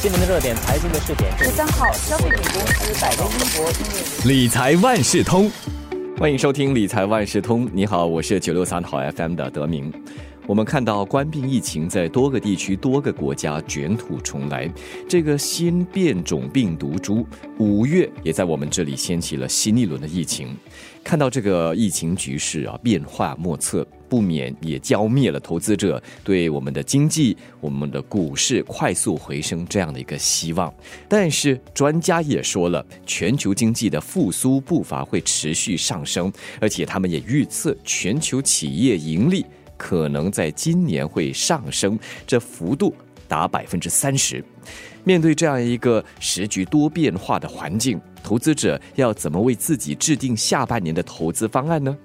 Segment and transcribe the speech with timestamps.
[0.00, 1.36] 新闻的热点，财经的试点。
[1.36, 5.50] 十三号，消费品公司百威英博理财万事通，
[6.16, 7.68] 欢迎收听理财万事通。
[7.72, 9.92] 你好，我是九六三号 FM 的德明。
[10.46, 14.72] 我们看到冠病疫情在多个地区、多个国家卷土重来，
[15.08, 17.26] 这个新变种病毒株
[17.58, 20.56] 五月也在我们这里掀起了新一轮的疫情。
[21.02, 30.72] 看到这个疫情局势啊变化莫测，不免也浇灭了投资者对我们的经济、我们的股市快速回升这样的一个希望。
[31.08, 39.44] 但是专家也说了，全球经济的复苏步伐会持续上升，而且他们也预测全球企业盈利。
[39.76, 42.92] 可能在今年会上升，这幅度
[43.28, 44.44] 达百分之三十。
[45.04, 51.96] 面对这样一个时局多变化的环境，投资者要怎么为自己制定下半年的投资方案呢？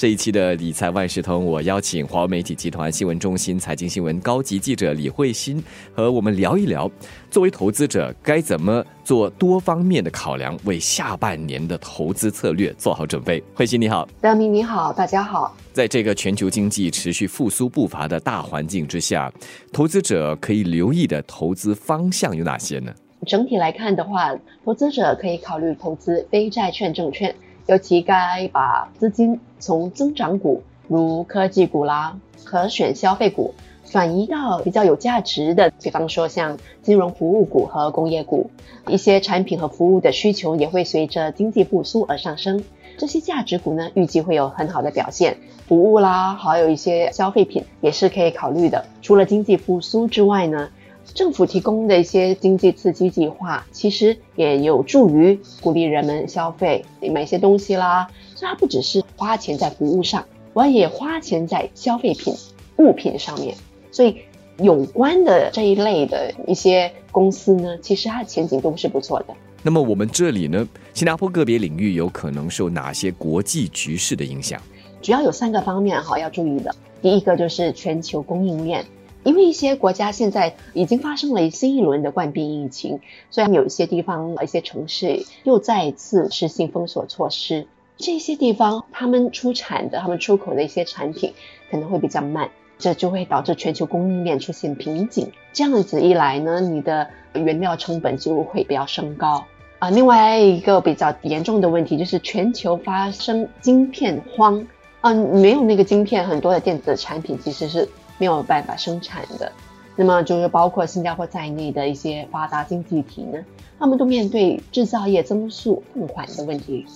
[0.00, 6.90] 这一期的理财万事通，我邀请华为媒体集团新闻中心财经新闻高级记者李慧欣和我们聊一聊，
[7.30, 13.44] 作为投资者该怎么做多方面的考量，为下半年的投资策略做好准备。
[13.54, 15.54] 慧欣你好，德明你好，大家好。
[15.70, 19.30] 在这个全球经济持续复苏步伐的大环境之下，
[19.70, 22.90] 投资者可以留意的投资方向有哪些呢？
[23.26, 24.34] 整体来看的话，
[24.64, 27.34] 投资者可以考虑投资非债券证券。
[27.70, 33.54] 尤其该把资金从增长股，如科技股啦、可选消费股，
[33.84, 38.50] 转移到比较有价值的，比方说像金融服务股和工业股。
[38.88, 42.64] 一些产品和服务的需求也会随着经济复苏而上升，
[42.98, 45.36] 这些价值股呢，预计会有很好的表现。
[45.68, 48.84] 服务啦，还有一些消费品也是可以考虑的。
[49.00, 50.70] 除了经济复苏之外呢？
[51.04, 58.08] 政府提供的一些经济刺激计划，其实也有助于鼓励人们消费，买一些东西啦。
[58.34, 62.32] 所以它不只是花钱在服务上，我也花钱在消费品、
[62.76, 63.54] 物品上面。
[63.90, 64.16] 所以
[64.58, 69.34] 有关的这一类的一些公司呢，其实它的前景都是不错的。
[69.62, 74.60] 那么我们这里呢，新加坡个别领域有可能受哪些国际局势的影响？
[75.02, 76.74] 主要有三个方面哈要注意的。
[77.02, 78.84] 第一个就是全球供应链。
[79.22, 83.00] 因为一些国家现在已经发生了新一轮的冠病疫情，
[83.30, 87.66] 虽然有一些地方、一些城市又再次实行封锁措施，
[87.98, 91.34] 这些地方他们出产的、他们出口的一些产品
[91.70, 95.30] 可能会比较慢，这就会导致全球供应链出现瓶颈。
[95.52, 99.44] 这样子一来呢，你的原料成本就会比较升高
[99.80, 99.90] 啊。
[99.90, 104.66] 另外一个比较严重的问题就是全球发生晶片荒，
[105.02, 107.86] 嗯，没有那个晶片，很多的电子产品其实是。
[108.20, 109.50] 没有办法生产的，
[109.96, 113.38] 那么就是包括新加坡在内的一些发达经济体呢，
[113.78, 116.86] 他们都面对制造业增速放缓的问题。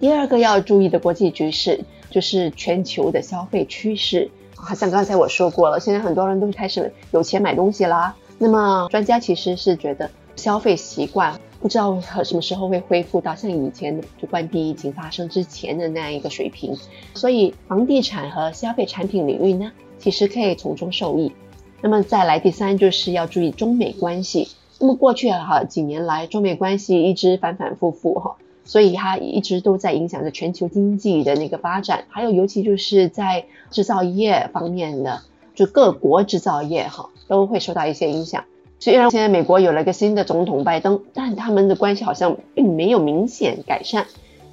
[0.00, 8.16] 第二个要注意的国际局势就是全球的消费趋势，好像刚才我说过了，现在很多人都开始有钱买东西啦。
[8.38, 16.76] 那么专家其实是觉得消费习惯不知道什么时候会恢复到像以前就关闭疫情发生之前的那样一个水平，
[17.14, 19.70] 所以房地产和消费产品领域呢？
[19.98, 21.32] 其实可以从中受益。
[21.80, 24.48] 那么再来第三，就是要注意中美关系。
[24.80, 32.04] 那么过去哈几年来，中美关系一直反反复复哈，所以它一直都在影响着全球经济的那个发展。
[32.08, 35.20] 还有尤其就是在制造业方面的，
[35.54, 38.44] 就各国制造业哈都会受到一些影响。
[38.80, 44.06] 虽然现在美国有了一个新的总统拜登，但他们的关系好像并没有明显改善。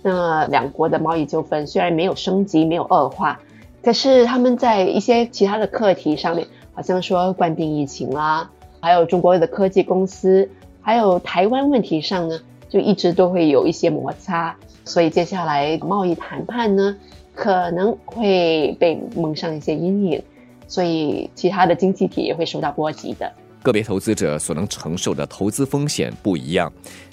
[0.03, 3.40] 那两国的贸易纠纷虽然没有升级，没有恶化。
[3.84, 8.50] 可是他们在一些其他的课题上面，好像说冠病疫情啦，
[8.80, 10.50] 还有中国的科技公司，
[10.81, 12.40] 还有台湾问题上呢，
[12.70, 14.56] 就一直都会有一些摩擦。
[14.86, 16.96] 所以接下来贸易谈判呢，
[17.36, 20.24] 可能会被蒙上一些阴影，
[20.68, 23.31] 所以其他的经济体也会受到波及的。
[23.64, 26.72] 个别投资者所能承受的投资风险不一样，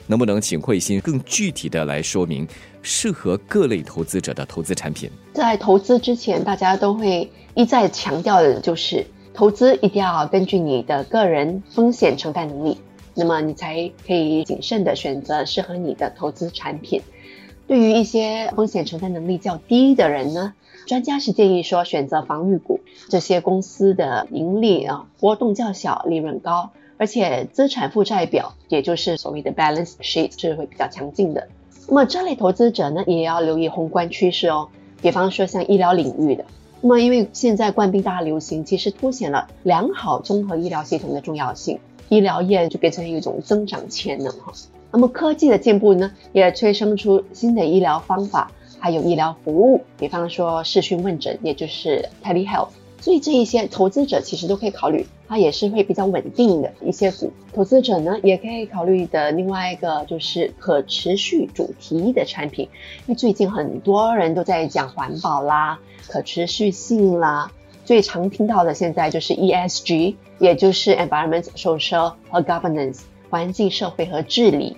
[0.09, 2.49] 能不能请慧心更具体的来说明
[2.83, 5.09] 适合各类投资者的投资产品？
[5.33, 12.79] 在投资之前，大家都会一再强调的就是，投资一定要根据你的个人风险承担能力，
[13.15, 17.03] 那么你才可以谨慎的选择适合你的投资产品。
[17.67, 20.55] 对于一些风险承担能力较低的人呢？
[20.87, 22.81] 专家是建议说，选择防御股，
[23.11, 31.49] 这些公司的盈利啊波动较小，利润高，而且资产负债表，也就是所谓的 balance sheet 是会比较强劲的。
[31.87, 34.69] 那么这类投资者呢，也要留意宏观趋势哦，
[35.01, 36.45] 比方说像医疗领域的。
[36.83, 41.79] 那么因为现在冠病大流行，其实凸显了良好综合医疗系统的重要性，
[42.09, 44.53] 医疗业就变成一种增长潜能哈。
[44.91, 48.51] 那么科技的进步呢，也催生出新的医疗方法。
[48.81, 52.69] 还有医疗服务，比方说视讯问诊，也就是 telehealth，
[53.01, 57.33] 所以这一些投资者其实都可以考虑，它也是会比较稳定的一些股。
[57.55, 62.69] 投资者呢也可以考虑的另外一个就是可持续主题的产品，
[63.07, 65.79] 因为最近很多人都在讲环保啦、
[66.09, 67.51] 可持续性啦，
[67.85, 74.77] 最常听到的现在就是 ESG，也就是 Environment、Social 和 Governance，环境、社会和治理。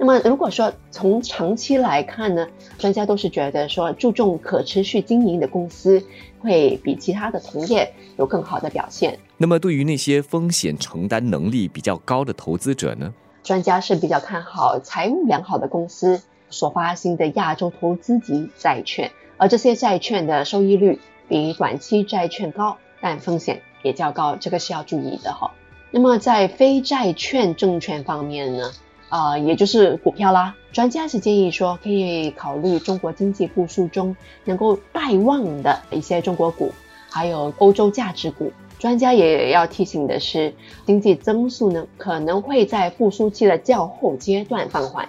[0.00, 2.48] 那么如果说从长期来看呢，
[2.78, 6.02] 专家都是觉得说注重可持续经营的公司
[6.38, 9.18] 会比其他的同业有更好的表现。
[9.36, 13.12] 那么对于那些风险承担能力比较高的投资者呢？
[13.42, 20.98] 专家是比较看好财务良好的公司所发行的亚洲投资级债券，而这些债券的收益率
[21.28, 25.50] 比短期债券高，但风险也较高，这个是要注意的哈。
[25.90, 28.70] 那么在非债券证券方面呢？
[29.10, 30.56] 啊，也就是股票啦。
[30.72, 36.72] 专家是建议说，可以考虑中国经济复苏中能够带旺的一些中国股，
[37.10, 38.50] 还有欧洲价值股。
[38.78, 40.54] 专家也要提醒的是，
[40.86, 45.06] 经济增速呢可能会在复苏期的较后阶段放缓。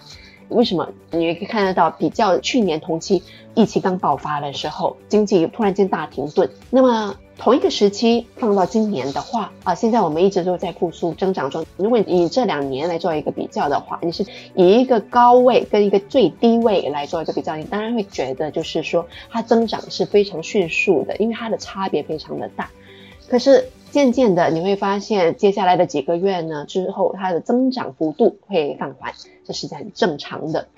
[0.50, 0.89] 为什么？
[1.12, 6.50] 你可以看得到，比较去年同期疫情刚爆发的时候，经济突然间大停顿。
[6.69, 11.65] 那么同一个时期放到今年的话，啊，现在我们一直都在复苏增长中。
[11.75, 14.23] 如果以这两年来做一个比较的话，你是
[14.53, 22.69] 以一个高位跟一个最低位来做一个比较，你当然会觉得就是说它增长是非常迅速的，因为它的差别非常的大。
[23.27, 23.69] 可是。
[23.91, 29.11] 渐渐的，你会发现接下来的几个月呢之后，它的增长幅度会放缓，
[29.43, 30.69] 这是很正常的。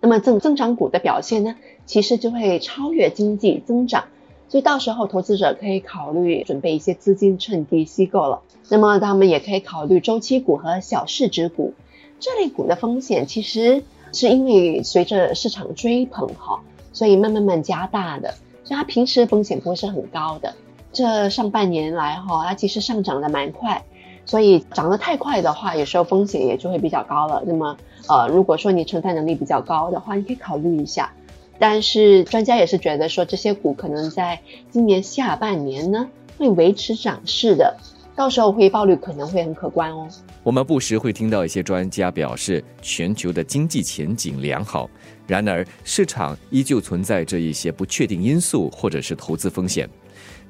[0.00, 4.04] 那么增增长股的表现呢，其实就会超越经济增长，
[4.50, 8.42] 所以到时候投资者可以考虑准备一些资金趁低吸购了。
[8.68, 11.72] 那么他们也可以考虑周期股和小市值股
[12.18, 13.82] 这类股的风险，其实
[14.12, 16.60] 是因为随着市场追捧哈，
[16.92, 20.52] 所以慢慢慢加大的，所以它平时风险不会是很高的。
[20.92, 23.84] 这上半年来哈，它其实上涨的蛮快，
[24.26, 27.42] 所以涨得太快的话，有时候风险也就会比较高了。
[27.46, 27.76] 那么，
[28.08, 31.12] 呃，如果说你承担能力比较高的话，你可以考虑一下。
[31.60, 34.40] 但是专家也是觉得说，这些股可能在
[34.70, 36.08] 今年下半年呢
[36.38, 37.76] 会维持涨势的，
[38.16, 40.08] 到时候回报率可能会很可观哦。
[40.42, 44.88] 我们不时会听到一些专家表示，全球的经济前景良好，
[45.26, 49.86] 然而市场依旧存在着一些不确定因素或者是投资风险。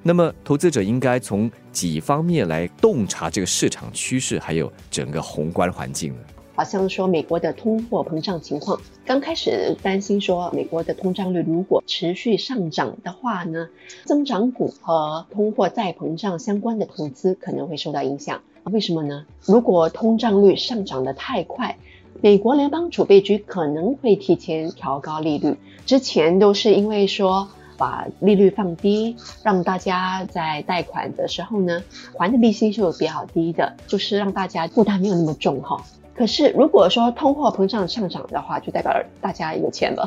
[0.04, 6.18] 那么，投资者应该从几方面来洞察这个市场趋势，还有整个宏观环境呢？
[6.60, 13.68] 好像说美国的通货膨胀情况，刚开始担心说美国的通胀率如果持续上涨的话呢，
[14.04, 18.42] 增长股和通货再膨胀相关的投资可能会受到影响。
[18.64, 19.24] 为什么呢？
[19.46, 21.78] 如果通胀率上涨的太快，
[22.20, 25.56] 美国联邦储备局可能会提前调高利率。
[25.86, 27.48] 之前都是因为说。
[27.78, 31.82] 把利率放低，让大家在贷款的时候呢，
[32.14, 35.82] 还的利息就比较低的，就是让大家负担没有那么重哈。
[36.20, 40.06] 可是如果说通货膨胀上涨的话，就代表大家有钱了，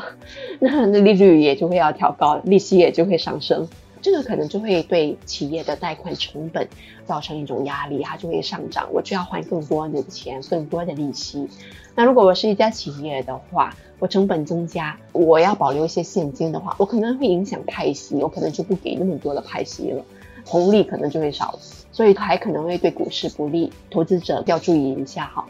[0.59, 3.67] 那 那利率也就会要调高，利息也就会上升，
[3.99, 6.67] 这个可能就会对企业的贷款成本
[7.03, 11.49] 造成一种压力，它就会上涨，我就要还更多的钱，更多的利息。
[11.95, 20.05] 那如果我是一家企业的话，我成本增加，我要保留一些现金的话，我可能会影响派息，我可能就不给那么多的派息了，
[20.45, 21.57] 红利可能就会少，
[21.91, 25.43] 所以还可能会对股市不利，投资者要注意一下哈。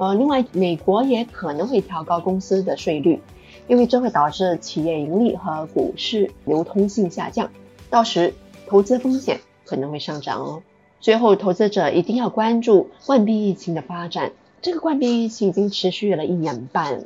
[0.00, 3.20] 呃，另外，美国也可能会调高公司的税率，
[3.68, 7.50] 因为这会导致企业盈利和股市流通性下降，
[7.90, 8.32] 到时
[8.66, 10.62] 投资风险可能会上涨哦。
[11.00, 14.32] 最后，投资者一定要关注冠病疫情的发展，
[14.62, 17.04] 这个冠病疫情已经持续了一年半。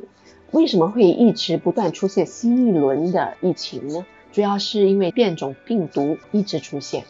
[0.52, 4.07] 为什么会一直不断出现新一轮的疫情呢？
[4.30, 7.02] 主要是因为变种病毒一直出现，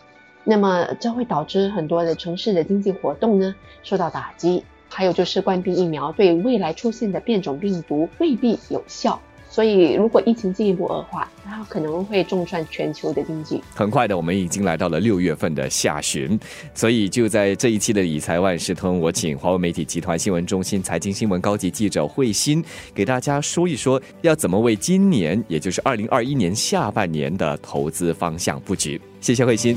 [0.44, 4.64] 那么这会导致很多的城市的经济活动呢受到打击。
[4.94, 9.20] 还有就是冠病疫苗对未来出现的变种病毒未必有效。
[9.50, 13.60] 所以，如果疫情进一步恶化，它可能会重创全球的经济。
[13.72, 16.36] 很快的，我们已经来到了六月份的下旬，
[16.74, 29.00] 所以就在这一期的理财万事通，我请华为媒体集团新闻中心财经新闻高级记者慧欣给大家说一说，要怎么为今年，也就是二零二一年下半年的投资方向布局。
[29.20, 29.76] 谢谢慧欣。